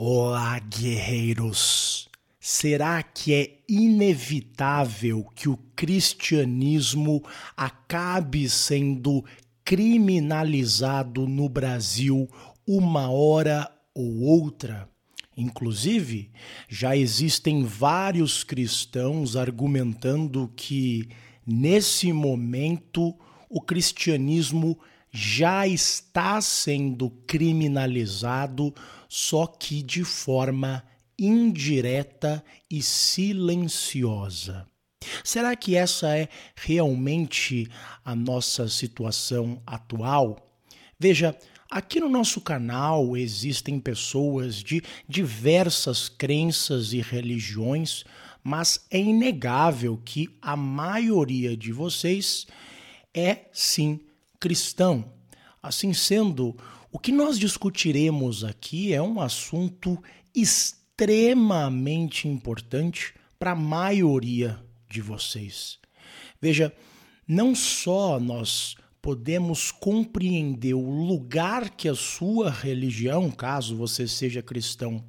[0.00, 2.08] Olá, guerreiros!
[2.38, 7.20] Será que é inevitável que o cristianismo
[7.56, 9.24] acabe sendo
[9.64, 12.30] criminalizado no Brasil
[12.64, 14.88] uma hora ou outra?
[15.36, 16.30] Inclusive,
[16.68, 21.08] já existem vários cristãos argumentando que,
[21.44, 23.18] nesse momento,
[23.50, 24.78] o cristianismo
[25.10, 28.72] já está sendo criminalizado,
[29.08, 30.84] só que de forma
[31.18, 34.66] indireta e silenciosa.
[35.24, 37.68] Será que essa é realmente
[38.04, 40.36] a nossa situação atual?
[40.98, 41.36] Veja,
[41.70, 48.04] aqui no nosso canal existem pessoas de diversas crenças e religiões,
[48.42, 52.46] mas é inegável que a maioria de vocês
[53.14, 54.00] é sim
[54.38, 55.12] cristão.
[55.62, 56.56] Assim sendo,
[56.90, 60.02] o que nós discutiremos aqui é um assunto
[60.34, 64.58] extremamente importante para a maioria
[64.90, 65.78] de vocês.
[66.40, 66.72] Veja,
[67.26, 75.04] não só nós podemos compreender o lugar que a sua religião, caso você seja cristão,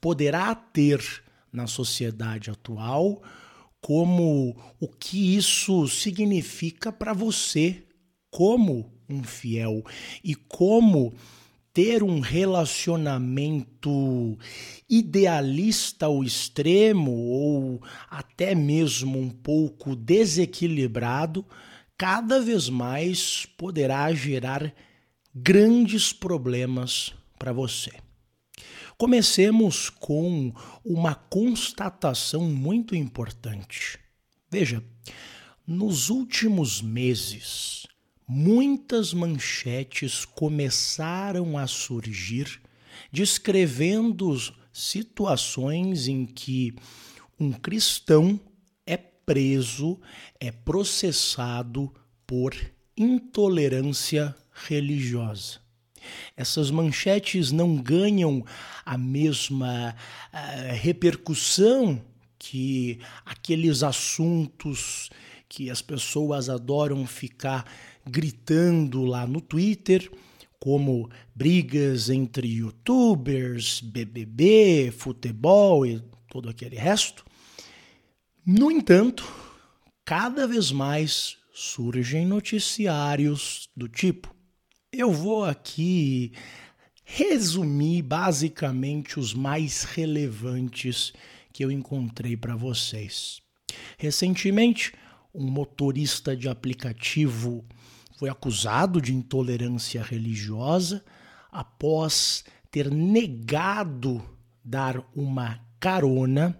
[0.00, 3.22] poderá ter na sociedade atual,
[3.80, 7.85] como o que isso significa para você
[8.36, 9.82] como um fiel
[10.22, 11.14] e como
[11.72, 14.38] ter um relacionamento
[14.86, 21.46] idealista ao extremo ou até mesmo um pouco desequilibrado,
[21.96, 24.70] cada vez mais poderá gerar
[25.34, 27.92] grandes problemas para você.
[28.98, 30.52] Comecemos com
[30.84, 33.98] uma constatação muito importante.
[34.50, 34.84] Veja,
[35.66, 37.86] nos últimos meses,
[38.26, 42.60] muitas manchetes começaram a surgir
[43.12, 44.34] descrevendo
[44.72, 46.74] situações em que
[47.38, 48.40] um cristão
[48.86, 50.00] é preso,
[50.40, 51.92] é processado
[52.26, 52.54] por
[52.96, 55.60] intolerância religiosa.
[56.36, 58.44] Essas manchetes não ganham
[58.84, 59.94] a mesma
[60.32, 62.02] uh, repercussão
[62.38, 65.10] que aqueles assuntos
[65.48, 67.64] que as pessoas adoram ficar
[68.06, 70.10] gritando lá no Twitter,
[70.58, 77.24] como brigas entre youtubers, BBB, futebol e todo aquele resto.
[78.44, 79.24] No entanto,
[80.04, 84.34] cada vez mais surgem noticiários do tipo.
[84.92, 86.32] Eu vou aqui
[87.04, 91.12] resumir basicamente os mais relevantes
[91.52, 93.40] que eu encontrei para vocês.
[93.96, 94.92] Recentemente,
[95.36, 97.64] um motorista de aplicativo
[98.16, 101.04] foi acusado de intolerância religiosa
[101.52, 104.24] após ter negado
[104.64, 106.58] dar uma carona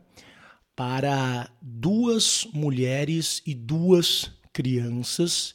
[0.76, 5.54] para duas mulheres e duas crianças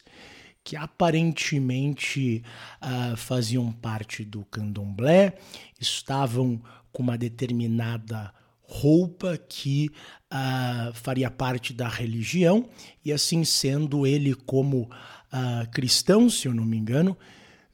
[0.63, 2.43] que aparentemente
[2.81, 5.37] uh, faziam parte do candomblé,
[5.79, 6.61] estavam
[6.91, 8.33] com uma determinada
[8.71, 9.89] roupa que
[10.31, 12.69] uh, faria parte da religião,
[13.03, 17.17] e assim sendo, ele, como uh, cristão, se eu não me engano,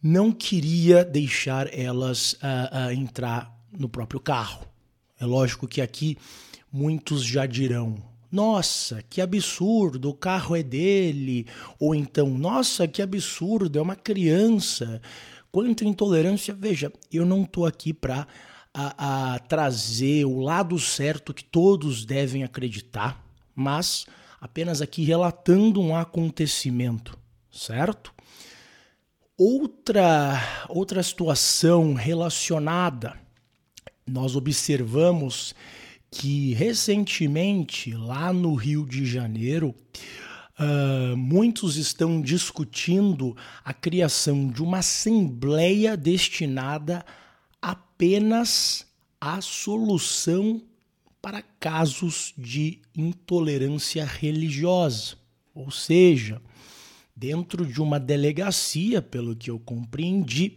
[0.02, 4.66] não queria deixar elas uh, entrar no próprio carro.
[5.20, 6.18] É lógico que aqui
[6.72, 7.96] muitos já dirão:
[8.32, 11.46] nossa, que absurdo, o carro é dele.
[11.80, 15.00] Ou então, nossa, que absurdo, é uma criança.
[15.52, 18.28] Quanto intolerância, veja, eu não estou aqui para
[18.80, 24.06] a, a trazer o lado certo que todos devem acreditar, mas
[24.40, 27.18] apenas aqui relatando um acontecimento,
[27.52, 28.14] certo?
[29.36, 30.40] Outra,
[30.70, 33.20] outra situação relacionada,
[34.06, 35.56] nós observamos
[36.12, 39.74] que recentemente, lá no Rio de Janeiro,
[40.60, 43.36] uh, muitos estão discutindo
[43.66, 47.04] a criação de uma assembleia destinada
[47.62, 48.86] apenas
[49.20, 50.62] a solução
[51.22, 55.18] para casos de intolerância religiosa.
[55.54, 56.42] Ou seja,
[57.16, 60.56] dentro de uma delegacia, pelo que eu compreendi,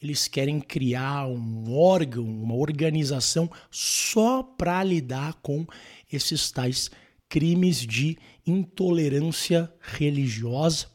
[0.00, 5.64] eles querem criar um órgão, uma organização só para lidar com
[6.12, 6.90] esses tais
[7.28, 10.88] crimes de intolerância religiosa.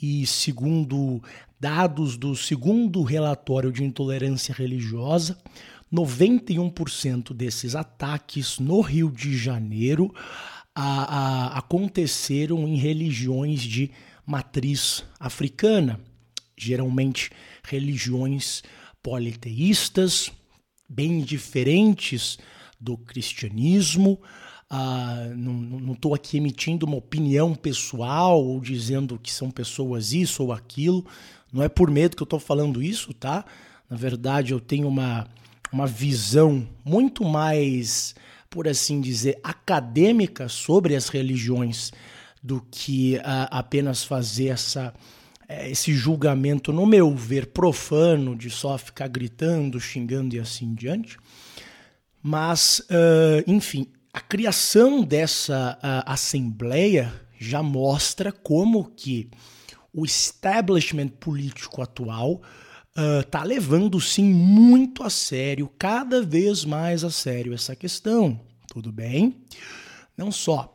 [0.00, 1.20] E segundo
[1.60, 5.38] dados do segundo relatório de intolerância religiosa,
[5.92, 10.14] 91% desses ataques no Rio de Janeiro
[10.74, 13.90] a, a, aconteceram em religiões de
[14.24, 15.98] matriz africana,
[16.56, 17.30] geralmente
[17.64, 18.62] religiões
[19.02, 20.30] politeístas,
[20.88, 22.38] bem diferentes
[22.78, 24.20] do cristianismo.
[24.70, 30.52] Uh, não estou aqui emitindo uma opinião pessoal ou dizendo que são pessoas isso ou
[30.52, 31.06] aquilo.
[31.52, 33.44] Não é por medo que eu estou falando isso, tá?
[33.88, 35.26] Na verdade, eu tenho uma,
[35.72, 38.14] uma visão muito mais,
[38.50, 41.90] por assim dizer, acadêmica sobre as religiões
[42.42, 44.92] do que uh, apenas fazer essa,
[45.48, 51.16] uh, esse julgamento, no meu ver, profano de só ficar gritando, xingando e assim diante.
[52.22, 59.30] Mas, uh, enfim, a criação dessa assembleia já mostra como que
[59.92, 62.42] o establishment político atual
[63.20, 68.40] está uh, levando sim muito a sério, cada vez mais a sério essa questão.
[68.66, 69.36] Tudo bem?
[70.16, 70.74] Não só.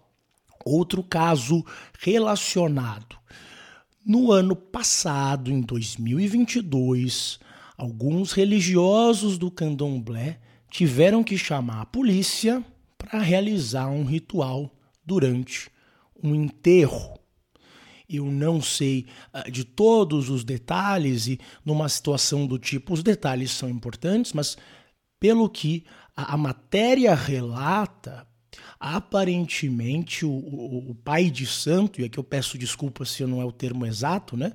[0.66, 1.66] Outro caso
[2.00, 3.18] relacionado.
[4.06, 7.40] No ano passado, em 2022,
[7.78, 10.40] alguns religiosos do candomblé
[10.70, 12.64] tiveram que chamar a polícia
[13.04, 14.74] para realizar um ritual
[15.06, 15.70] durante
[16.24, 17.20] um enterro.
[18.10, 23.52] Eu não sei uh, de todos os detalhes e numa situação do tipo, os detalhes
[23.52, 24.58] são importantes, mas
[25.20, 25.84] pelo que
[26.16, 28.26] a, a matéria relata,
[28.80, 33.46] aparentemente o, o, o, pai de santo, e aqui eu peço desculpas se não é
[33.46, 34.54] o termo exato, né?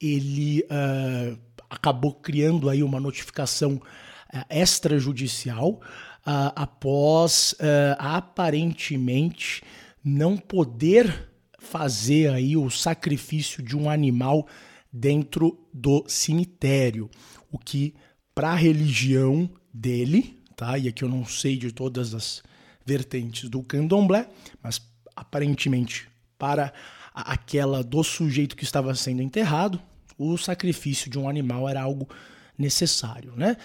[0.00, 1.38] Ele uh,
[1.68, 5.80] acabou criando aí uma notificação uh, extrajudicial
[6.28, 7.54] uh, após
[7.98, 9.62] aparentemente
[10.04, 14.46] não poder fazer aí o sacrifício de um animal
[14.92, 17.10] dentro do cemitério,
[17.50, 17.94] o que
[18.34, 20.78] para a religião dele, tá?
[20.78, 22.42] E aqui eu não sei de todas as
[22.84, 24.28] vertentes do candomblé,
[24.62, 24.80] mas
[25.14, 26.08] aparentemente
[26.38, 26.72] para
[27.12, 29.80] aquela do sujeito que estava sendo enterrado,
[30.16, 32.08] o sacrifício de um animal era algo
[32.56, 33.56] necessário, né?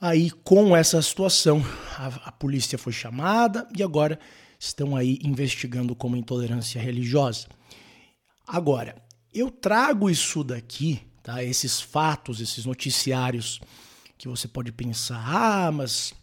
[0.00, 1.62] Aí, com essa situação,
[1.98, 4.18] a, a polícia foi chamada e agora
[4.58, 7.46] estão aí investigando como intolerância religiosa.
[8.46, 8.96] Agora,
[9.32, 11.44] eu trago isso daqui, tá?
[11.44, 13.60] Esses fatos, esses noticiários
[14.16, 16.14] que você pode pensar, ah, mas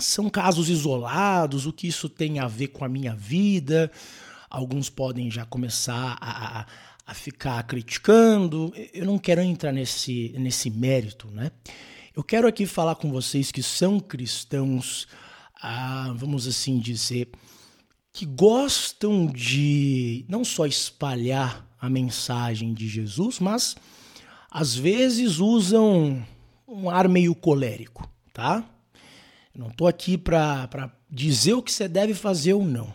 [0.00, 3.88] são casos isolados, o que isso tem a ver com a minha vida?
[4.50, 6.66] Alguns podem já começar a,
[7.06, 8.72] a ficar criticando.
[8.92, 11.52] Eu não quero entrar nesse, nesse mérito, né?
[12.14, 15.08] Eu quero aqui falar com vocês que são cristãos,
[15.62, 17.30] ah, vamos assim dizer,
[18.12, 23.74] que gostam de não só espalhar a mensagem de Jesus, mas
[24.50, 26.22] às vezes usam
[26.68, 28.62] um ar meio colérico, tá?
[29.54, 32.92] Não estou aqui para dizer o que você deve fazer ou não.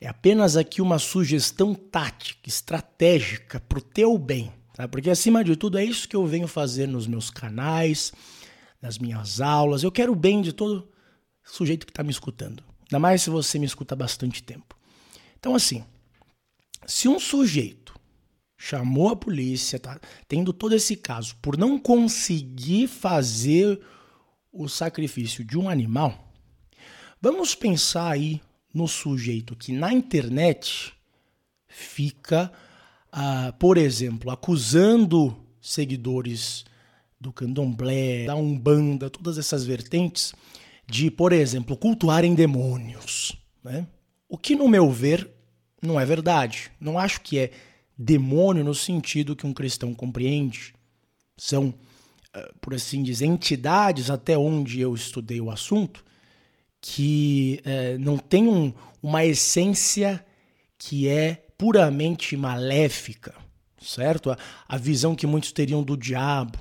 [0.00, 4.86] É apenas aqui uma sugestão tática, estratégica para o teu bem, tá?
[4.86, 8.12] Porque acima de tudo é isso que eu venho fazer nos meus canais,
[8.80, 9.82] nas minhas aulas.
[9.82, 10.88] Eu quero o bem de todo
[11.42, 12.62] sujeito que está me escutando.
[12.82, 14.78] Ainda mais se você me escuta há bastante tempo.
[15.36, 15.84] Então, assim,
[16.86, 17.98] se um sujeito
[18.56, 23.80] chamou a polícia, tá tendo todo esse caso, por não conseguir fazer
[24.52, 26.32] o sacrifício de um animal,
[27.20, 28.40] vamos pensar aí
[28.72, 30.94] no sujeito que na internet
[31.66, 32.52] fica,
[33.18, 36.64] uh, por exemplo, acusando seguidores
[37.20, 40.32] do candomblé, da umbanda, todas essas vertentes
[40.86, 43.36] de, por exemplo, cultuarem demônios.
[43.62, 43.86] Né?
[44.28, 45.28] O que, no meu ver,
[45.82, 46.70] não é verdade.
[46.80, 47.50] Não acho que é
[47.96, 50.72] demônio no sentido que um cristão compreende.
[51.36, 51.74] São,
[52.32, 56.04] eh, por assim dizer, entidades, até onde eu estudei o assunto,
[56.80, 58.72] que é, não têm um,
[59.02, 60.24] uma essência
[60.78, 63.34] que é puramente maléfica,
[63.82, 64.30] certo?
[64.30, 64.38] A,
[64.68, 66.58] a visão que muitos teriam do diabo,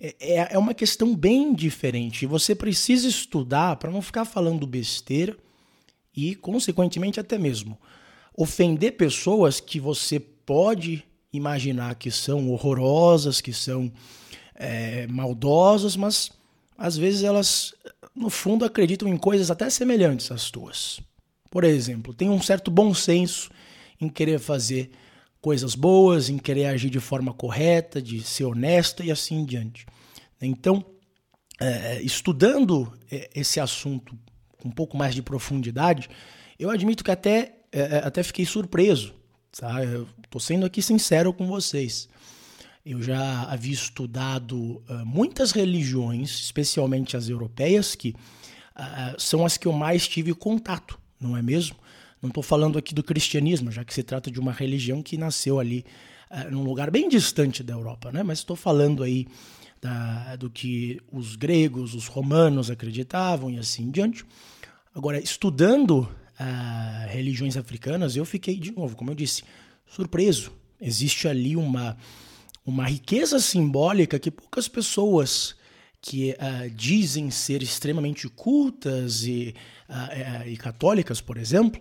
[0.00, 2.26] é, é, é uma questão bem diferente.
[2.26, 5.36] Você precisa estudar para não ficar falando besteira
[6.14, 7.78] e, consequentemente, até mesmo
[8.36, 13.92] ofender pessoas que você pode imaginar que são horrorosas, que são
[14.54, 16.30] é, maldosas, mas
[16.76, 17.74] às vezes elas,
[18.14, 21.00] no fundo, acreditam em coisas até semelhantes às tuas.
[21.50, 23.50] Por exemplo, tem um certo bom senso
[24.04, 24.90] em querer fazer
[25.40, 29.86] coisas boas, em querer agir de forma correta, de ser honesta e assim em diante.
[30.40, 30.84] Então,
[31.60, 34.16] é, estudando é, esse assunto
[34.58, 36.08] com um pouco mais de profundidade,
[36.58, 39.14] eu admito que até, é, é até fiquei surpreso.
[39.56, 39.78] Tá?
[40.24, 42.08] Estou sendo aqui sincero com vocês.
[42.84, 48.12] Eu já havia estudado muitas religiões, especialmente as europeias, que
[49.18, 51.76] são as que eu mais tive contato, não é mesmo?
[52.22, 55.58] Não estou falando aqui do cristianismo, já que se trata de uma religião que nasceu
[55.58, 55.84] ali
[56.30, 58.22] uh, num lugar bem distante da Europa, né?
[58.22, 59.26] Mas estou falando aí
[59.80, 64.24] da, do que os gregos, os romanos acreditavam e assim diante.
[64.94, 69.42] Agora, estudando uh, religiões africanas, eu fiquei, de novo, como eu disse,
[69.84, 70.52] surpreso.
[70.80, 71.96] Existe ali uma,
[72.64, 75.56] uma riqueza simbólica que poucas pessoas
[76.00, 79.54] que uh, dizem ser extremamente cultas e,
[80.46, 81.80] e católicas, por exemplo,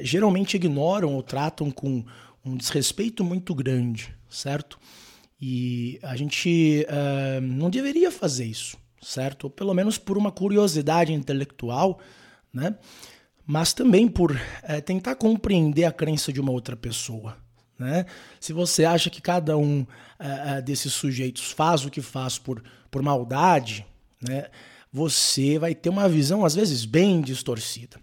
[0.00, 2.04] geralmente ignoram ou tratam com
[2.44, 4.78] um desrespeito muito grande, certo?
[5.40, 9.44] E a gente uh, não deveria fazer isso, certo?
[9.44, 11.98] Ou pelo menos por uma curiosidade intelectual,
[12.52, 12.76] né?
[13.46, 17.36] Mas também por uh, tentar compreender a crença de uma outra pessoa,
[17.78, 18.06] né?
[18.38, 23.02] Se você acha que cada um uh, desses sujeitos faz o que faz por, por
[23.02, 23.86] maldade,
[24.26, 24.46] né?
[24.94, 28.00] Você vai ter uma visão às vezes bem distorcida.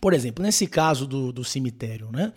[0.00, 2.32] Por exemplo, nesse caso do, do cemitério, né?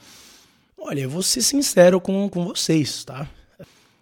[0.76, 3.30] Olha, eu vou ser sincero com, com vocês, tá?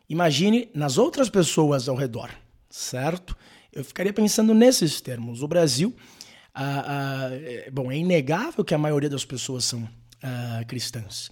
[0.08, 2.30] Imagine nas outras pessoas ao redor,
[2.70, 3.36] certo?
[3.70, 5.44] Eu ficaria pensando nesses termos.
[5.44, 5.94] O Brasil,
[6.56, 7.30] ah, ah,
[7.70, 9.86] bom, é inegável que a maioria das pessoas são
[10.24, 11.30] ah, cristãs.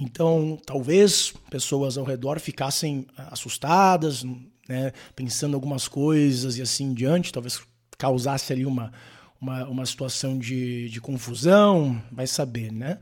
[0.00, 4.24] Então, talvez pessoas ao redor ficassem assustadas,
[4.66, 7.60] né, pensando algumas coisas e assim diante, talvez
[7.98, 8.92] causasse ali uma,
[9.40, 12.98] uma, uma situação de, de confusão, vai saber, né?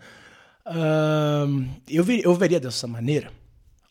[0.67, 3.31] Uh, eu, ver, eu veria dessa maneira.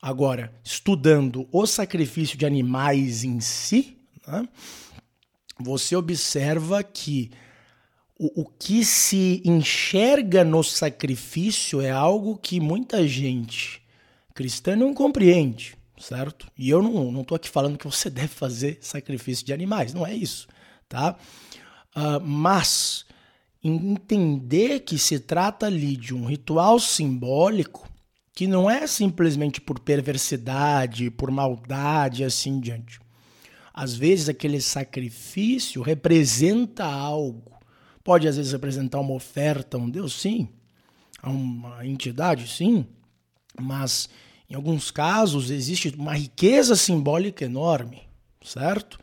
[0.01, 3.97] Agora, estudando o sacrifício de animais em si,
[4.27, 4.47] né,
[5.57, 7.31] você observa que
[8.19, 13.81] o, o que se enxerga no sacrifício é algo que muita gente
[14.33, 16.51] cristã não compreende, certo?
[16.57, 20.13] E eu não estou aqui falando que você deve fazer sacrifício de animais, não é
[20.13, 20.47] isso,
[20.87, 21.15] tá?
[21.95, 23.05] Uh, mas
[23.63, 27.89] entender que se trata ali de um ritual simbólico
[28.35, 32.99] que não é simplesmente por perversidade, por maldade e assim diante.
[33.73, 37.53] Às vezes aquele sacrifício representa algo.
[38.03, 40.49] Pode às vezes representar uma oferta a um Deus, sim,
[41.23, 42.85] a uma entidade, sim,
[43.59, 44.09] mas
[44.49, 48.03] em alguns casos existe uma riqueza simbólica enorme,
[48.43, 48.99] certo?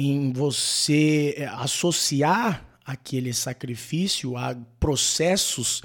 [0.00, 5.82] Em você eh, associar aquele sacrifício a processos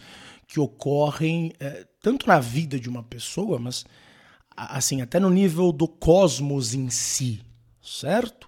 [0.48, 3.84] que ocorrem é, tanto na vida de uma pessoa, mas
[4.56, 7.42] assim até no nível do cosmos em si,
[7.82, 8.48] certo?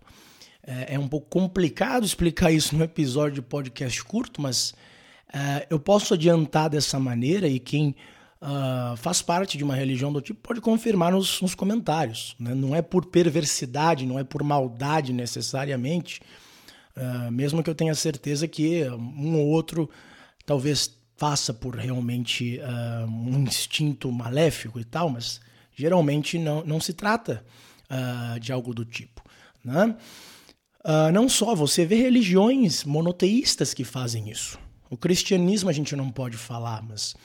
[0.62, 4.72] É, é um pouco complicado explicar isso num episódio de podcast curto, mas
[5.70, 7.94] eu posso adiantar dessa maneira e quem
[8.42, 12.36] uh, faz parte de uma religião do tipo pode confirmar nos, nos comentários.
[12.40, 12.54] Né?
[12.54, 16.22] Não é por perversidade, não é por maldade necessariamente,
[16.96, 19.90] uh, mesmo que eu tenha certeza que um ou outro
[20.46, 25.40] talvez faça por realmente uh, um instinto maléfico e tal, mas
[25.76, 27.44] geralmente não, não se trata
[28.42, 29.22] de algo do tipo.
[29.64, 29.96] Né?
[30.86, 34.60] Uh, não só, você vê religiões monoteístas que fazem isso.
[34.88, 37.16] O cristianismo a gente não pode falar, mas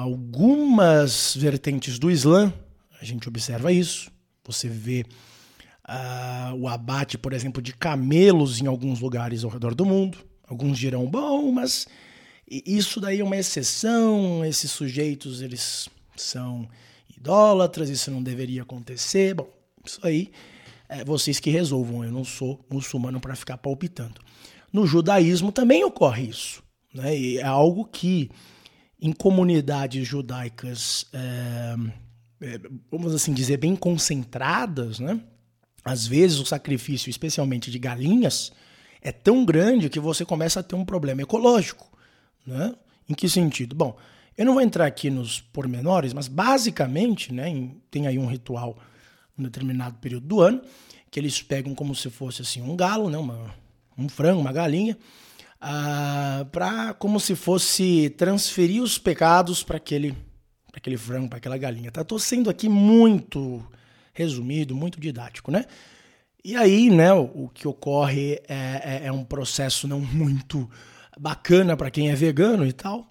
[0.00, 2.52] algumas vertentes do Islã,
[3.00, 4.10] a gente observa isso.
[4.44, 5.04] Você vê
[6.58, 10.18] o abate, por exemplo, de camelos em alguns lugares ao redor do mundo.
[10.48, 11.86] Alguns dirão, bom, mas
[12.48, 16.68] isso daí é uma exceção, esses sujeitos eles são
[17.16, 19.34] idólatras, isso não deveria acontecer.
[19.34, 19.48] Bom,
[19.84, 20.30] isso aí
[20.88, 24.20] é vocês que resolvam, eu não sou muçulmano para ficar palpitando.
[24.72, 26.62] No judaísmo também ocorre isso,
[26.94, 27.18] né?
[27.18, 28.30] E é algo que
[29.00, 31.74] em comunidades judaicas, é,
[32.40, 32.60] é,
[32.90, 35.20] vamos assim dizer, bem concentradas, né?
[35.84, 38.50] Às vezes o sacrifício, especialmente de galinhas,
[39.00, 41.86] é tão grande que você começa a ter um problema ecológico.
[42.44, 42.74] Né?
[43.08, 43.74] Em que sentido?
[43.76, 43.96] Bom,
[44.36, 48.76] eu não vou entrar aqui nos pormenores, mas basicamente né, tem aí um ritual
[49.38, 50.62] um determinado período do ano,
[51.10, 53.54] que eles pegam como se fosse assim um galo, né, uma,
[53.96, 54.96] um frango, uma galinha,
[55.68, 60.16] ah, para como se fosse transferir os pecados para aquele,
[60.72, 61.90] aquele frango, para aquela galinha.
[61.90, 62.04] Tá?
[62.04, 63.66] Tô sendo aqui muito
[64.14, 65.64] resumido, muito didático, né?
[66.44, 70.70] E aí, né, o, o que ocorre é, é, é um processo não muito
[71.18, 73.10] bacana para quem é vegano e tal.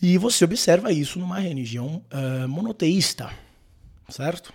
[0.00, 3.30] E você observa isso numa religião uh, monoteísta,
[4.08, 4.54] certo?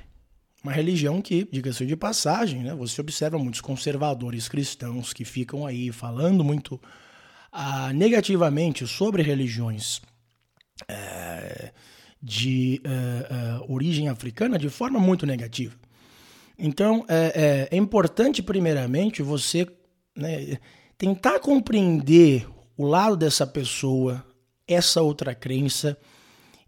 [0.63, 5.91] Uma religião que, diga-se de passagem, né, você observa muitos conservadores cristãos que ficam aí
[5.91, 6.75] falando muito
[7.51, 10.01] uh, negativamente sobre religiões
[10.83, 11.71] uh,
[12.21, 12.79] de
[13.67, 15.73] origem africana de forma muito negativa.
[16.63, 19.65] Então, é, é, é importante, primeiramente, você
[20.15, 20.59] né,
[20.95, 24.23] tentar compreender o lado dessa pessoa,
[24.67, 25.97] essa outra crença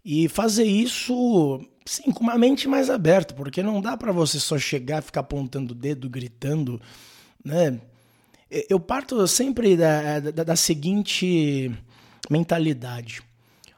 [0.04, 4.58] E fazer isso, sim, com uma mente mais aberta, porque não dá para você só
[4.58, 6.80] chegar, ficar apontando o dedo, gritando,
[7.42, 7.80] né?
[8.68, 11.72] Eu parto sempre da, da, da seguinte
[12.30, 13.22] mentalidade.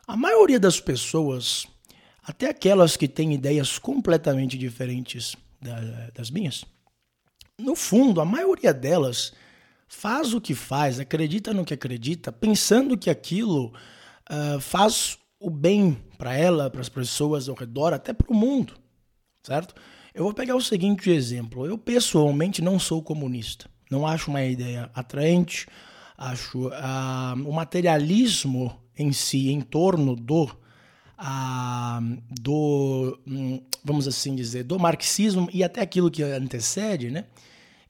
[0.06, 1.66] A maioria das pessoas,
[2.22, 5.36] até aquelas que têm ideias completamente diferentes
[6.14, 6.64] das minhas,
[7.58, 9.32] no fundo, a maioria delas
[9.88, 13.72] faz o que faz, acredita no que acredita, pensando que aquilo
[14.30, 18.74] uh, faz o bem para ela, para as pessoas ao redor, até para o mundo,
[19.44, 19.76] certo?
[20.12, 21.64] Eu vou pegar o seguinte exemplo.
[21.64, 23.70] Eu pessoalmente não sou comunista.
[23.88, 25.68] Não acho uma ideia atraente.
[26.18, 34.64] Acho uh, o materialismo em si, em torno do, uh, do, um, vamos assim dizer,
[34.64, 37.24] do marxismo e até aquilo que antecede, né?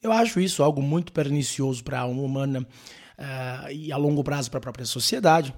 [0.02, 4.50] Eu acho isso algo muito pernicioso para a alma humana uh, e a longo prazo
[4.50, 5.54] para a própria sociedade.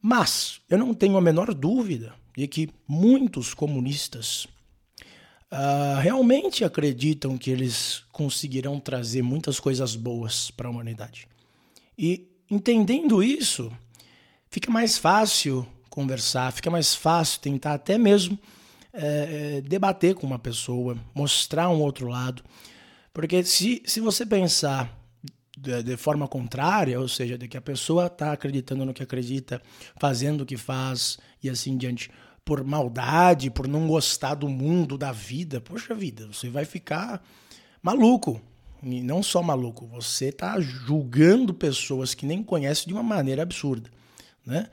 [0.00, 4.46] Mas eu não tenho a menor dúvida de que muitos comunistas
[5.52, 11.26] uh, realmente acreditam que eles conseguirão trazer muitas coisas boas para a humanidade.
[11.98, 13.72] E entendendo isso,
[14.50, 18.38] fica mais fácil conversar, fica mais fácil tentar até mesmo
[18.92, 22.42] é, debater com uma pessoa, mostrar um outro lado.
[23.12, 24.97] Porque se, se você pensar
[25.60, 29.60] de, de forma contrária, ou seja, de que a pessoa está acreditando no que acredita,
[30.00, 32.10] fazendo o que faz e assim diante,
[32.44, 37.22] por maldade, por não gostar do mundo, da vida, poxa vida, você vai ficar
[37.82, 38.40] maluco.
[38.82, 43.90] E não só maluco, você está julgando pessoas que nem conhece de uma maneira absurda,
[44.46, 44.68] né?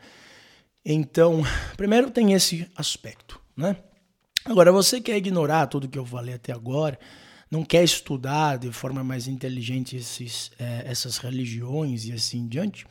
[0.85, 1.41] Então,
[1.75, 3.75] primeiro tem esse aspecto, né?
[4.45, 6.99] Agora, você quer ignorar tudo que eu falei até agora,
[7.49, 12.85] não quer estudar de forma mais inteligente esses, é, essas religiões e assim em diante,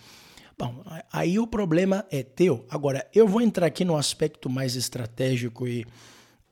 [0.59, 2.65] bom, aí o problema é teu.
[2.71, 5.85] Agora, eu vou entrar aqui no aspecto mais estratégico e,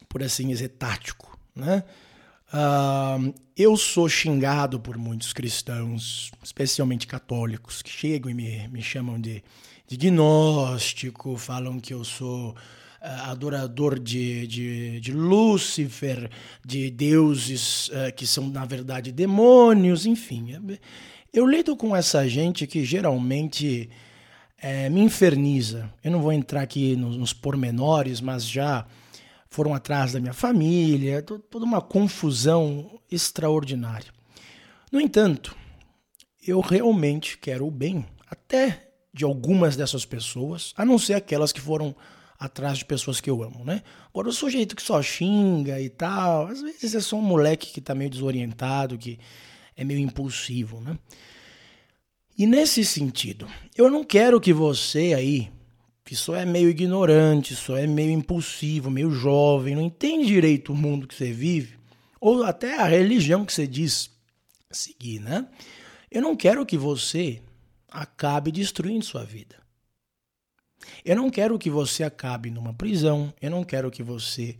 [0.09, 1.85] por assim dizer, tático, né?
[2.52, 9.18] Uh, eu sou xingado por muitos cristãos, especialmente católicos, que chegam e me, me chamam
[9.18, 9.42] de,
[9.87, 12.55] de gnóstico, falam que eu sou
[13.31, 16.31] adorador de, de, de, Lúcifer,
[16.65, 20.57] de deuses uh, que são, na verdade, demônios, enfim.
[21.33, 23.91] Eu lido com essa gente que geralmente
[24.59, 25.93] é, me inferniza.
[26.05, 28.87] Eu não vou entrar aqui nos, nos pormenores, mas já
[29.51, 34.11] foram atrás da minha família, toda uma confusão extraordinária.
[34.91, 35.57] No entanto,
[36.47, 41.61] eu realmente quero o bem até de algumas dessas pessoas, a não ser aquelas que
[41.61, 41.95] foram
[42.44, 43.83] atrás de pessoas que eu amo, né?
[44.11, 47.81] Agora, o sujeito que só xinga e tal, às vezes é só um moleque que
[47.81, 49.18] tá meio desorientado, que
[49.76, 50.98] é meio impulsivo, né?
[52.37, 55.52] E nesse sentido, eu não quero que você aí,
[56.05, 60.76] que só é meio ignorante, só é meio impulsivo, meio jovem, não entende direito o
[60.76, 61.78] mundo que você vive,
[62.20, 64.11] ou até a religião que você diz
[64.68, 65.46] seguir, né?
[66.11, 67.40] Eu não quero que você
[67.88, 69.62] acabe destruindo sua vida.
[71.05, 74.57] Eu não quero que você acabe numa prisão, eu não quero que você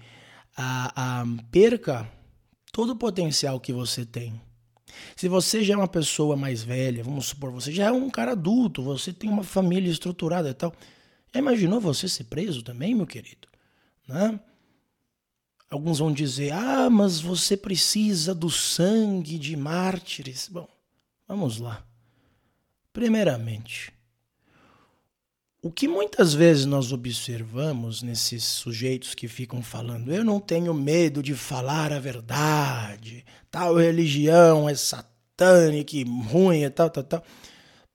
[1.51, 2.09] perca
[2.73, 4.41] todo o potencial que você tem.
[5.17, 8.33] Se você já é uma pessoa mais velha, vamos supor, você já é um cara
[8.33, 10.75] adulto, você tem uma família estruturada e tal,
[11.33, 13.49] já imaginou você ser preso também, meu querido?
[14.07, 14.39] Né?
[15.71, 20.47] Alguns vão dizer, ah, mas você precisa do sangue de mártires.
[20.47, 20.69] Bom,
[21.27, 21.83] vamos lá.
[22.93, 23.91] Primeiramente,
[25.62, 31.22] o que muitas vezes nós observamos nesses sujeitos que ficam falando, eu não tenho medo
[31.22, 35.96] de falar a verdade, tal religião é satânica,
[36.29, 37.25] ruim e tal, tal, tal.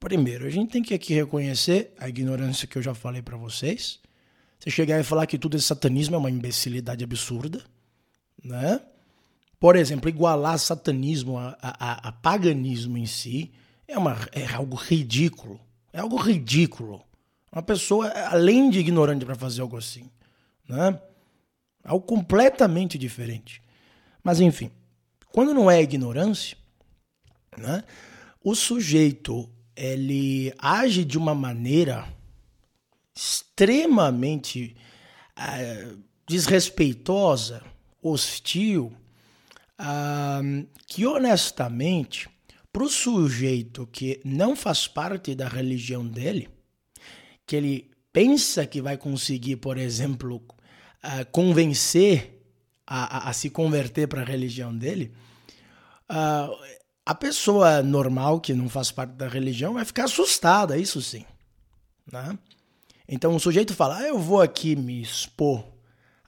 [0.00, 4.00] Primeiro, a gente tem que aqui reconhecer a ignorância que eu já falei para vocês.
[4.58, 7.62] Você chegar e falar que tudo é satanismo é uma imbecilidade absurda,
[8.42, 8.80] né?
[9.60, 13.52] Por exemplo, igualar satanismo a, a, a paganismo em si
[13.86, 15.60] é, uma, é algo ridículo.
[15.92, 17.04] É algo ridículo.
[17.50, 20.10] Uma pessoa, além de ignorante para fazer algo assim,
[20.68, 21.00] né?
[21.82, 23.62] Algo completamente diferente.
[24.22, 24.70] Mas enfim,
[25.32, 26.56] quando não é ignorância,
[27.56, 27.82] né?
[28.42, 32.06] O sujeito ele age de uma maneira
[33.14, 34.76] extremamente
[35.38, 37.62] uh, desrespeitosa,
[38.02, 38.92] hostil,
[39.80, 42.28] uh, que honestamente,
[42.72, 46.48] para o sujeito que não faz parte da religião dele,
[47.48, 50.36] que ele pensa que vai conseguir, por exemplo,
[51.02, 52.44] uh, convencer
[52.86, 55.14] a, a, a, se converter para a religião dele,
[56.10, 56.54] uh,
[57.06, 61.24] a pessoa normal que não faz parte da religião vai ficar assustada, isso sim.
[62.12, 62.38] Né?
[63.08, 65.64] Então o sujeito fala: ah, eu vou aqui me expor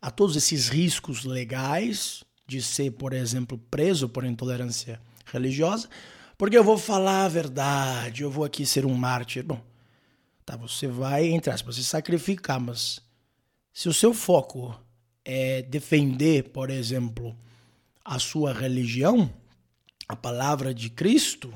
[0.01, 5.87] a todos esses riscos legais de ser, por exemplo, preso por intolerância religiosa,
[6.39, 9.45] porque eu vou falar a verdade, eu vou aqui ser um mártir.
[9.45, 9.61] Bom,
[10.51, 13.01] tá, você vai, entre aspas, se sacrificar, mas
[13.73, 14.79] se o seu foco
[15.25, 17.37] é defender, por exemplo,
[18.05, 19.33] a sua religião,
[20.09, 21.53] a palavra de Cristo,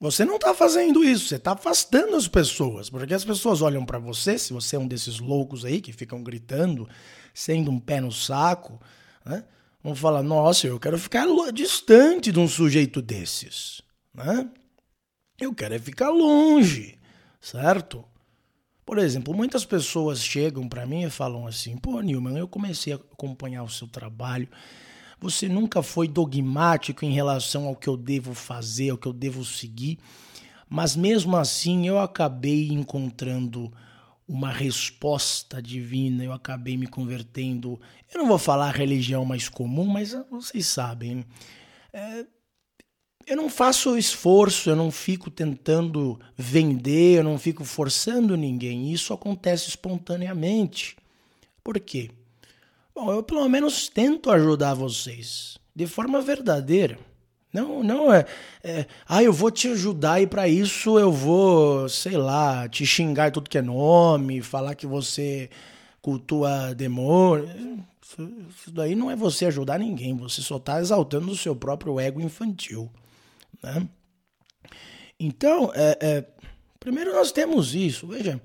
[0.00, 3.98] você não está fazendo isso, você está afastando as pessoas, porque as pessoas olham para
[3.98, 6.88] você, se você é um desses loucos aí que ficam gritando,
[7.32, 8.80] sendo um pé no saco,
[9.24, 9.44] né?
[9.82, 13.82] vão falar: nossa, eu quero ficar distante de um sujeito desses,
[14.14, 14.48] né?
[15.38, 16.98] Eu quero é ficar longe,
[17.40, 18.04] certo?
[18.84, 22.96] Por exemplo, muitas pessoas chegam para mim e falam assim: pô, Nilman, eu comecei a
[22.96, 24.48] acompanhar o seu trabalho
[25.24, 29.42] você nunca foi dogmático em relação ao que eu devo fazer, ao que eu devo
[29.42, 29.98] seguir,
[30.68, 33.72] mas mesmo assim eu acabei encontrando
[34.28, 37.80] uma resposta divina, eu acabei me convertendo.
[38.12, 41.24] Eu não vou falar religião mais comum, mas vocês sabem.
[41.90, 42.26] É,
[43.26, 48.92] eu não faço esforço, eu não fico tentando vender, eu não fico forçando ninguém.
[48.92, 50.96] Isso acontece espontaneamente.
[51.62, 52.10] Por quê?
[52.94, 56.98] Bom, eu pelo menos tento ajudar vocês de forma verdadeira.
[57.52, 58.26] Não, não é,
[58.62, 63.30] é ah, eu vou te ajudar e para isso eu vou, sei lá, te xingar
[63.30, 65.48] tudo que é nome, falar que você
[66.02, 67.48] cultua demônio.
[68.02, 72.20] Isso daí não é você ajudar ninguém, você só está exaltando o seu próprio ego
[72.20, 72.90] infantil.
[73.62, 73.88] Né?
[75.18, 76.24] Então, é, é,
[76.80, 78.06] primeiro nós temos isso.
[78.06, 78.40] Veja,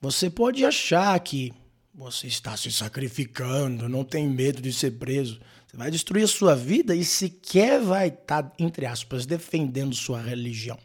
[0.00, 1.52] você pode achar que
[1.94, 5.40] você está se sacrificando, não tem medo de ser preso.
[5.66, 10.78] Você vai destruir a sua vida e sequer vai estar, entre aspas, defendendo sua religião.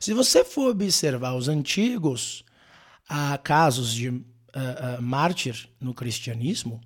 [0.00, 2.44] Se você for observar os antigos
[3.10, 6.80] uh, casos de uh, uh, mártir no cristianismo,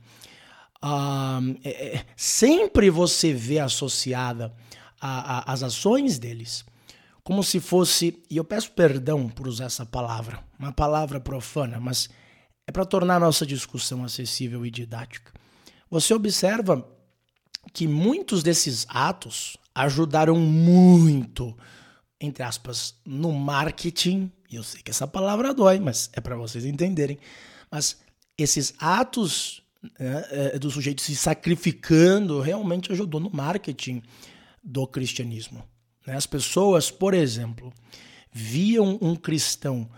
[1.64, 4.54] é, sempre você vê associada
[5.00, 6.64] às ações deles
[7.26, 12.08] como se fosse, e eu peço perdão por usar essa palavra, uma palavra profana, mas
[12.64, 15.32] é para tornar a nossa discussão acessível e didática.
[15.90, 16.88] Você observa
[17.72, 21.52] que muitos desses atos ajudaram muito,
[22.20, 24.30] entre aspas, no marketing.
[24.48, 27.18] E eu sei que essa palavra dói, mas é para vocês entenderem.
[27.68, 27.96] Mas
[28.38, 29.64] esses atos
[29.98, 34.00] né, é, do sujeito se sacrificando realmente ajudou no marketing
[34.66, 35.64] do cristianismo.
[36.04, 36.16] Né?
[36.16, 37.72] As pessoas, por exemplo,
[38.32, 39.88] viam um cristão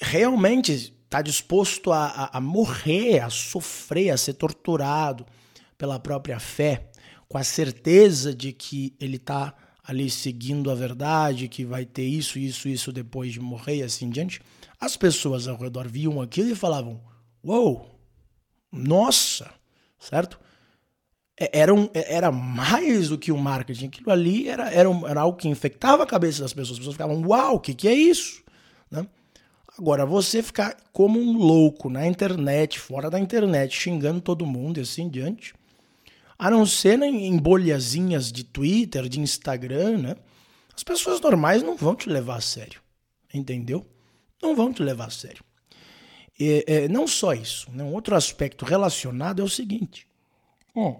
[0.00, 0.72] realmente
[1.04, 5.26] está disposto a, a, a, morrer, a sofrer, a ser torturado
[5.76, 6.90] pela própria fé,
[7.28, 12.38] com a certeza de que ele está ali seguindo a verdade, que vai ter isso,
[12.38, 14.40] isso, isso depois de morrer e assim diante,
[14.78, 17.00] as pessoas ao redor viam aquilo e falavam:
[17.42, 17.98] Uou,
[18.70, 19.50] nossa,
[19.98, 20.38] certo?
[21.38, 23.86] É, era, um, é, era mais do que um marketing.
[23.86, 26.72] Aquilo ali era, era, um, era algo que infectava a cabeça das pessoas.
[26.72, 28.42] As pessoas ficavam: Uau, o que, que é isso?
[28.90, 29.06] Né?
[29.78, 34.80] Agora, você ficar como um louco na internet, fora da internet, xingando todo mundo e
[34.80, 35.54] assim diante,
[36.36, 40.16] a não ser em bolhazinhas de Twitter, de Instagram, né?
[40.74, 42.80] As pessoas normais não vão te levar a sério,
[43.32, 43.84] entendeu?
[44.40, 45.42] Não vão te levar a sério.
[46.38, 47.82] E, é, não só isso, né?
[47.82, 50.06] um outro aspecto relacionado é o seguinte.
[50.76, 50.94] Hum,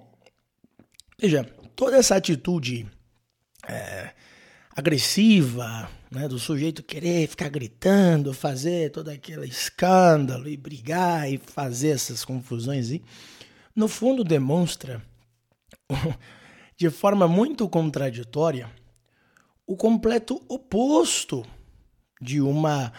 [1.20, 2.86] veja, toda essa atitude
[3.66, 4.12] é,
[4.74, 11.90] agressiva, né, do sujeito querer ficar gritando, fazer todo aquele escândalo e brigar e fazer
[11.90, 12.90] essas confusões
[13.74, 15.02] no fundo demonstra
[16.76, 18.70] de forma muito contraditória
[19.66, 21.44] o completo oposto
[22.20, 22.92] de uma,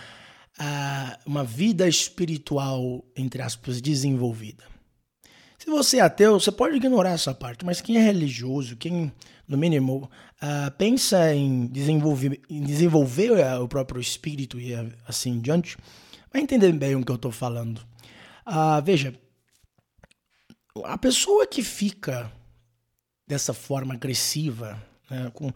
[1.26, 4.64] uma vida espiritual, entre aspas, desenvolvida.
[5.60, 9.12] Se você é ateu, você pode ignorar essa parte, mas quem é religioso, quem,
[9.46, 10.10] no mínimo,
[10.42, 15.78] uh, pensa em desenvolver, em desenvolver uh, o próprio espírito e uh, assim em diante,
[16.32, 17.82] vai entender bem o que eu estou falando.
[18.86, 19.14] veja,
[20.86, 22.32] a pessoa que fica
[23.28, 25.52] dessa forma agressiva, né, com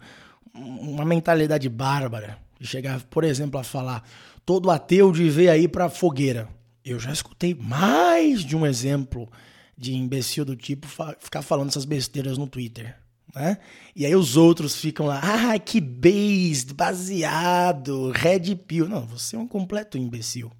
[0.52, 4.06] uma mentalidade bárbara, de chegar, por exemplo, a falar
[4.44, 6.46] todo ateu de ver aí para fogueira.
[6.84, 9.30] Eu já escutei mais de um exemplo
[9.76, 10.86] de imbecil do tipo
[11.18, 12.96] ficar falando essas besteiras no Twitter.
[13.34, 13.58] Né?
[13.96, 18.88] E aí os outros ficam lá, ah, que based, baseado, red pill.
[18.88, 20.52] Não, você é um completo imbecil.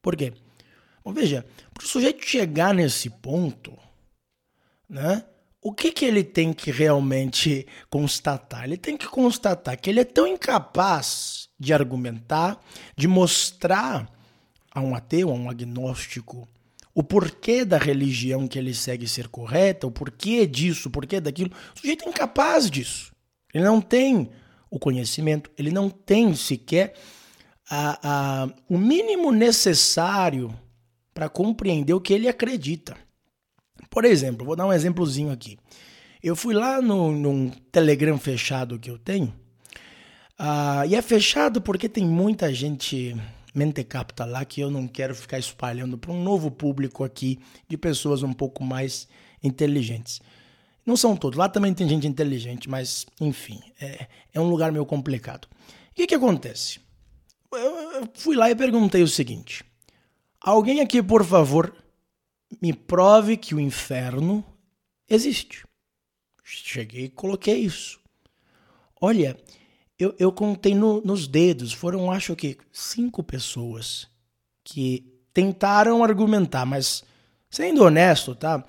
[0.00, 0.32] Por quê?
[1.04, 3.76] Bom, veja, para o sujeito chegar nesse ponto,
[4.88, 5.24] né?
[5.60, 8.64] O que, que ele tem que realmente constatar?
[8.64, 12.60] Ele tem que constatar que ele é tão incapaz de argumentar,
[12.96, 14.10] de mostrar
[14.74, 16.48] a um ateu, a um agnóstico,
[16.94, 21.50] o porquê da religião que ele segue ser correta, o porquê disso, o porquê daquilo.
[21.74, 23.12] O sujeito é incapaz disso.
[23.52, 24.30] Ele não tem
[24.70, 26.94] o conhecimento, ele não tem sequer
[27.70, 27.98] a,
[28.42, 30.54] a, o mínimo necessário
[31.14, 32.96] para compreender o que ele acredita.
[33.90, 35.58] Por exemplo, vou dar um exemplozinho aqui.
[36.22, 39.34] Eu fui lá no, num Telegram fechado que eu tenho,
[40.38, 43.16] uh, e é fechado porque tem muita gente
[43.54, 47.38] mentecapta lá que eu não quero ficar espalhando para um novo público aqui
[47.68, 49.08] de pessoas um pouco mais
[49.42, 50.20] inteligentes.
[50.84, 54.84] Não são todos, lá também tem gente inteligente, mas enfim, é, é um lugar meio
[54.84, 55.46] complicado.
[55.90, 56.80] O que, que acontece?
[57.52, 59.64] Eu fui lá e perguntei o seguinte:
[60.40, 61.72] alguém aqui, por favor,
[62.60, 64.44] me prove que o inferno
[65.08, 65.64] existe.
[66.42, 68.00] Cheguei e coloquei isso.
[69.00, 69.36] Olha,
[70.02, 74.08] eu, eu contei no, nos dedos, foram acho que cinco pessoas
[74.64, 77.04] que tentaram argumentar, mas
[77.48, 78.64] sendo honesto, tá?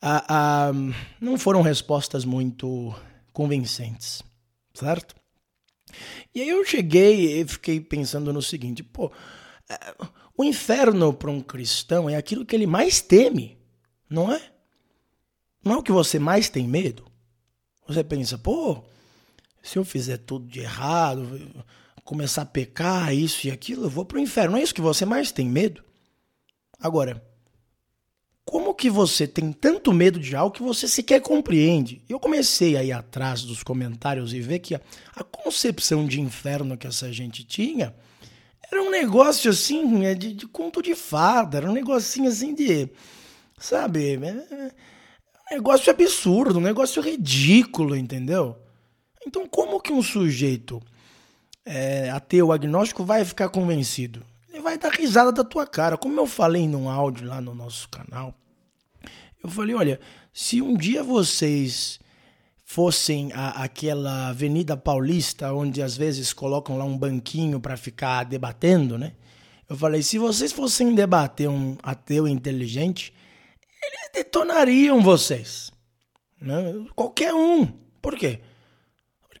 [0.00, 0.72] Ah,
[1.20, 2.94] não foram respostas muito
[3.32, 4.22] convincentes,
[4.72, 5.14] certo?
[6.34, 9.12] E aí eu cheguei e fiquei pensando no seguinte, pô,
[9.68, 9.94] é,
[10.36, 13.58] o inferno para um cristão é aquilo que ele mais teme,
[14.08, 14.40] não é?
[15.62, 17.04] Não é o que você mais tem medo?
[17.86, 18.82] Você pensa, pô,
[19.62, 21.40] se eu fizer tudo de errado,
[22.04, 24.56] começar a pecar, isso e aquilo, eu vou para o inferno.
[24.56, 25.84] É isso que você mais tem medo?
[26.80, 27.22] Agora,
[28.44, 32.02] como que você tem tanto medo de algo que você sequer compreende?
[32.08, 34.80] Eu comecei a ir atrás dos comentários e ver que a,
[35.14, 37.94] a concepção de inferno que essa gente tinha
[38.72, 42.88] era um negócio assim, né, de, de conto de fada, era um negocinho assim de.
[43.58, 44.14] Sabe?
[44.14, 44.72] É,
[45.50, 48.56] é um negócio absurdo, um negócio ridículo, entendeu?
[49.26, 50.80] Então, como que um sujeito
[51.64, 54.24] é, ateu, agnóstico, vai ficar convencido?
[54.48, 55.96] Ele vai dar risada da tua cara.
[55.96, 58.34] Como eu falei num áudio lá no nosso canal,
[59.42, 60.00] eu falei: olha,
[60.32, 61.98] se um dia vocês
[62.64, 68.98] fossem a, aquela Avenida Paulista, onde às vezes colocam lá um banquinho para ficar debatendo,
[68.98, 69.12] né?
[69.68, 73.12] Eu falei: se vocês fossem debater um ateu inteligente,
[73.82, 75.70] eles detonariam vocês.
[76.40, 76.86] Né?
[76.94, 77.66] Qualquer um.
[78.00, 78.40] Por quê?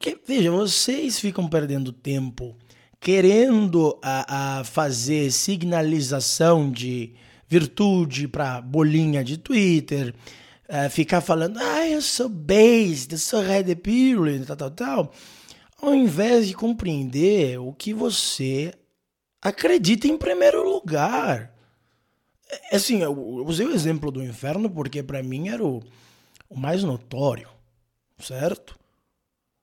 [0.00, 2.56] Porque, veja, vocês ficam perdendo tempo
[2.98, 7.12] querendo a, a fazer signalização de
[7.46, 10.14] virtude para bolinha de Twitter,
[10.66, 15.12] a ficar falando, ah, eu sou based, eu sou red pill, tal, tal, tal,
[15.82, 18.72] ao invés de compreender o que você
[19.42, 21.54] acredita em primeiro lugar.
[22.50, 23.12] É, assim, eu
[23.44, 25.82] usei o exemplo do inferno porque para mim era o,
[26.48, 27.50] o mais notório,
[28.18, 28.79] certo?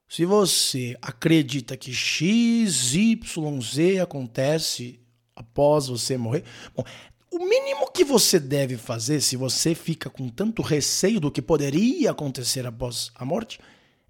[0.07, 4.99] Se você acredita que X, Y, Z acontece
[5.35, 6.43] após você morrer,
[6.75, 6.83] bom,
[7.29, 12.11] o mínimo que você deve fazer, se você fica com tanto receio do que poderia
[12.11, 13.59] acontecer após a morte,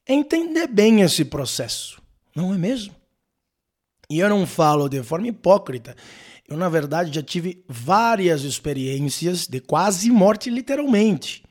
[0.06, 2.02] é entender bem esse processo,
[2.36, 2.96] não é mesmo?
[4.10, 5.96] E eu não falo de forma hipócrita.
[6.48, 11.44] Eu, na verdade, já tive várias experiências de quase morte, literalmente.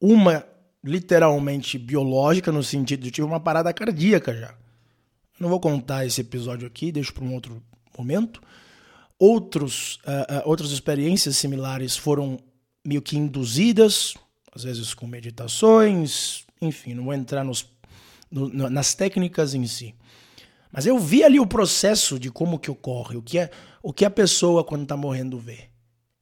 [0.00, 0.46] Uma
[0.88, 4.54] literalmente biológica, no sentido de tive uma parada cardíaca já.
[5.38, 7.62] Não vou contar esse episódio aqui, deixo para um outro
[7.96, 8.40] momento.
[9.18, 12.38] Outros, uh, uh, outras experiências similares foram
[12.84, 14.14] meio que induzidas,
[14.52, 17.68] às vezes com meditações, enfim, não vou entrar nos,
[18.30, 19.94] no, nas técnicas em si.
[20.72, 23.50] Mas eu vi ali o processo de como que ocorre, o que, é,
[23.82, 25.68] o que a pessoa quando está morrendo vê.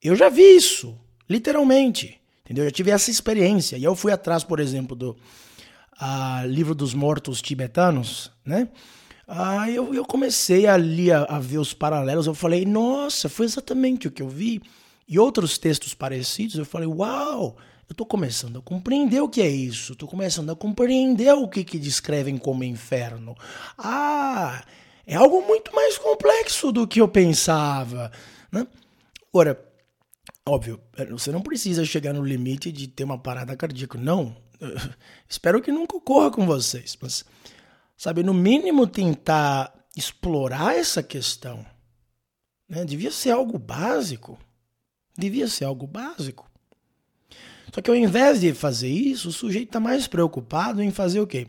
[0.02, 0.98] Eu já vi isso,
[1.28, 2.20] literalmente.
[2.46, 2.64] Entendeu?
[2.64, 3.76] Eu tive essa experiência.
[3.76, 5.16] E eu fui atrás, por exemplo, do
[6.46, 8.68] Livro dos Mortos Tibetanos, né?
[9.74, 12.28] Eu, eu comecei ali a, a ver os paralelos.
[12.28, 14.62] Eu falei, nossa, foi exatamente o que eu vi.
[15.08, 17.56] E outros textos parecidos, eu falei, uau,
[17.88, 19.94] eu estou começando a compreender o que é isso.
[19.94, 23.34] Estou começando a compreender o que, que descrevem como inferno.
[23.76, 24.64] Ah,
[25.04, 28.12] é algo muito mais complexo do que eu pensava.
[28.52, 28.64] Né?
[29.32, 29.60] Ora,
[30.48, 33.98] Óbvio, é, você não precisa chegar no limite de ter uma parada cardíaca.
[33.98, 34.36] Não.
[35.28, 36.96] Espero que nunca ocorra com vocês.
[37.00, 37.24] Mas,
[37.96, 41.66] sabe, no mínimo tentar explorar essa questão.
[42.68, 42.84] Né?
[42.84, 44.38] Devia ser algo básico.
[45.18, 46.48] Devia ser algo básico.
[47.74, 51.26] Só que ao invés de fazer isso, o sujeito está mais preocupado em fazer o
[51.26, 51.48] quê?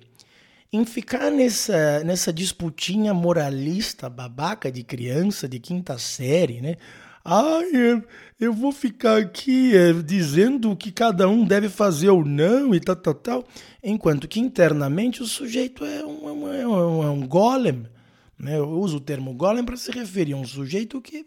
[0.74, 6.78] Em ficar nessa, nessa disputinha moralista babaca de criança de quinta série, né?
[7.30, 8.04] Ai, eu,
[8.40, 12.80] eu vou ficar aqui é, dizendo o que cada um deve fazer ou não e
[12.80, 13.44] tal, tal, tal.
[13.84, 17.86] Enquanto que internamente o sujeito é um, é um, é um, é um golem.
[18.40, 18.58] Né?
[18.58, 21.26] Eu uso o termo golem para se referir a um sujeito que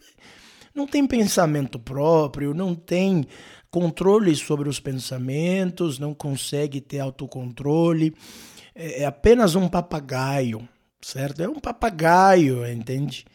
[0.75, 3.27] não tem pensamento próprio, não tem
[3.71, 8.15] controle sobre os pensamentos, não consegue ter autocontrole,
[8.75, 10.67] é, é apenas um papagaio,
[11.03, 11.43] certo?
[11.43, 13.27] É um papagaio, entende?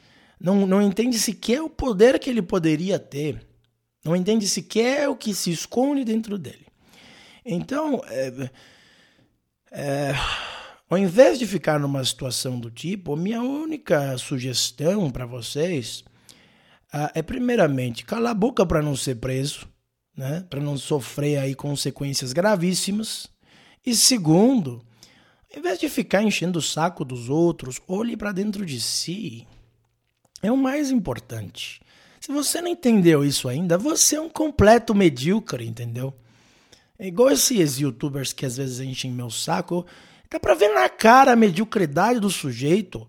[0.45, 3.43] Não, não entende sequer o poder que ele poderia ter,
[4.03, 6.67] não entende sequer o que se esconde dentro dele.
[7.43, 8.51] Então, é,
[9.71, 10.13] é,
[10.87, 16.03] ao invés de ficar numa situação do tipo, minha única sugestão para vocês
[17.15, 19.67] é, primeiramente, calar a boca para não ser preso,
[20.15, 20.45] né?
[20.47, 23.25] para não sofrer aí consequências gravíssimas.
[23.83, 24.85] E segundo,
[25.51, 29.47] ao invés de ficar enchendo o saco dos outros, olhe para dentro de si.
[30.41, 31.81] É o mais importante.
[32.19, 36.13] Se você não entendeu isso ainda, você é um completo medíocre, entendeu?
[36.97, 39.85] É igual esses youtubers que às vezes enchem meu saco.
[40.29, 43.07] Dá pra ver na cara a mediocridade do sujeito.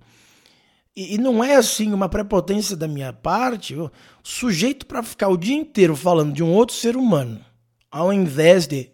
[0.94, 3.74] E, e não é assim uma prepotência da minha parte.
[3.74, 3.90] O
[4.22, 7.44] sujeito para ficar o dia inteiro falando de um outro ser humano,
[7.90, 8.90] ao invés de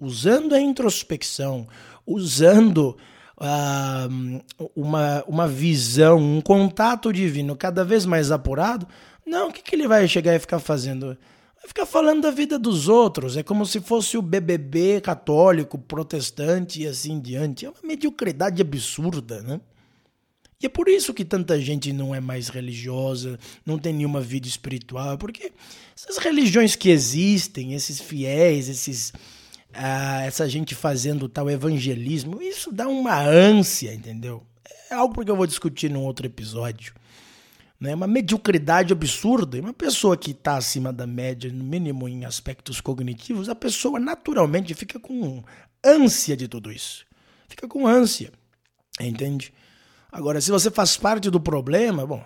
[0.00, 1.66] usando a introspecção,
[2.06, 2.96] usando
[3.36, 8.86] uh, uma, uma visão, um contato divino cada vez mais apurado,
[9.26, 11.16] não, o que, que ele vai chegar e ficar fazendo?
[11.56, 13.36] Vai ficar falando da vida dos outros.
[13.36, 17.64] É como se fosse o BBB católico, protestante e assim diante.
[17.64, 19.60] É uma mediocridade absurda, né?
[20.60, 24.46] E é por isso que tanta gente não é mais religiosa, não tem nenhuma vida
[24.46, 25.52] espiritual, porque
[25.94, 29.12] essas religiões que existem, esses fiéis, esses
[29.74, 34.42] ah, essa gente fazendo tal evangelismo, isso dá uma ânsia, entendeu?
[34.90, 36.94] É algo que eu vou discutir num outro episódio
[37.84, 37.94] né?
[37.94, 39.56] uma mediocridade absurda.
[39.56, 44.00] E uma pessoa que está acima da média, no mínimo em aspectos cognitivos, a pessoa
[44.00, 45.42] naturalmente fica com
[45.84, 47.04] ânsia de tudo isso.
[47.46, 48.32] Fica com ânsia,
[48.98, 49.52] entende?
[50.10, 52.24] Agora, se você faz parte do problema, bom,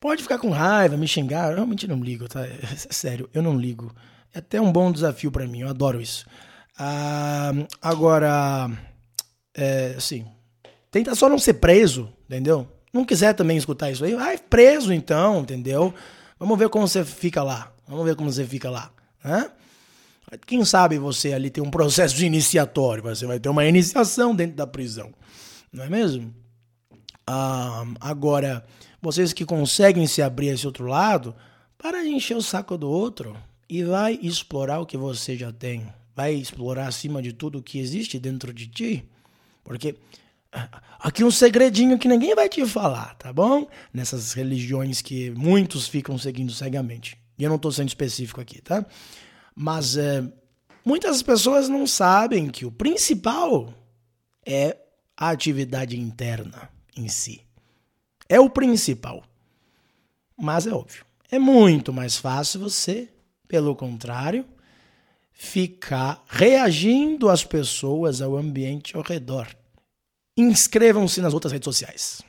[0.00, 2.46] pode ficar com raiva, me xingar, eu realmente não ligo, tá?
[2.46, 3.92] É, sério, eu não ligo.
[4.32, 6.26] É até um bom desafio para mim, eu adoro isso.
[6.78, 8.70] Ah, agora,
[9.54, 10.24] é, assim,
[10.90, 12.68] tenta só não ser preso, entendeu?
[12.92, 15.94] não quiser também escutar isso aí, vai preso então, entendeu?
[16.38, 17.72] Vamos ver como você fica lá.
[17.86, 18.90] Vamos ver como você fica lá.
[19.22, 19.50] Né?
[20.46, 24.66] Quem sabe você ali tem um processo iniciatório, você vai ter uma iniciação dentro da
[24.66, 25.12] prisão.
[25.72, 26.34] Não é mesmo?
[27.26, 28.64] Ah, agora,
[29.00, 31.34] vocês que conseguem se abrir esse outro lado,
[31.76, 33.36] para de encher o saco do outro
[33.68, 35.86] e vai explorar o que você já tem.
[36.18, 39.04] Vai explorar acima de tudo o que existe dentro de ti.
[39.62, 39.94] Porque
[40.98, 43.68] Aqui um segredinho que ninguém vai te falar, tá bom?
[43.94, 47.16] Nessas religiões que muitos ficam seguindo cegamente.
[47.38, 48.84] E eu não estou sendo específico aqui, tá?
[49.54, 50.24] Mas é,
[50.84, 53.72] muitas pessoas não sabem que o principal
[54.44, 54.76] é
[55.16, 57.42] a atividade interna em si.
[58.28, 59.22] É o principal.
[60.36, 63.08] Mas é óbvio, é muito mais fácil você,
[63.46, 64.44] pelo contrário,
[65.38, 69.46] ficar reagindo às pessoas, ao ambiente ao redor.
[70.36, 72.20] Inscrevam-se nas outras redes sociais.